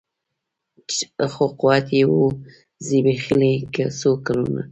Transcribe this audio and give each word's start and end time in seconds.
خو 1.33 1.45
قوت 1.59 1.87
یې 1.97 2.03
وو 2.11 2.23
زبېښلی 2.87 3.53
څو 3.99 4.09
کلونو 4.25 4.59